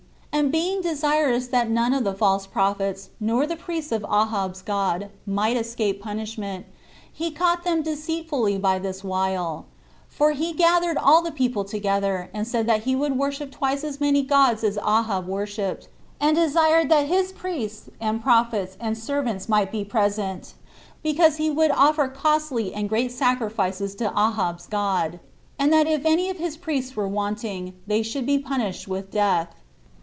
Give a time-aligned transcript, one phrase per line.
[0.33, 5.09] And being desirous that none of the false prophets, nor the priests of Ahab's god,
[5.27, 6.65] might escape punishment,
[7.11, 9.65] he caught them deceitfully by this wile;
[10.07, 13.99] for he gathered all the people together, and said that he would worship twice as
[13.99, 15.89] many gods as Ahab worshipped,
[16.19, 20.55] and desired that his priests, and prophets, and servants might be present,
[21.03, 25.19] because he would offer costly and great sacrifices to Ahab's god;
[25.59, 29.49] and that if any of his priests were wanting, they should be punished with death.